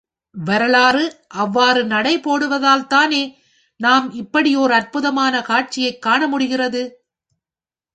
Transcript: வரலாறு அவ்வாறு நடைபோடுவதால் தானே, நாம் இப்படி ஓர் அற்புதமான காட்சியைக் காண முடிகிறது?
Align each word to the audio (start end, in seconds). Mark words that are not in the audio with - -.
வரலாறு 0.35 1.03
அவ்வாறு 1.35 1.83
நடைபோடுவதால் 1.83 2.87
தானே, 2.87 3.23
நாம் 3.79 4.11
இப்படி 4.13 4.55
ஓர் 4.55 4.71
அற்புதமான 4.71 5.41
காட்சியைக் 5.41 6.01
காண 6.01 6.27
முடிகிறது? 6.27 6.83